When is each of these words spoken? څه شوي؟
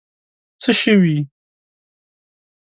څه 0.61 0.71
شوي؟ 0.79 1.17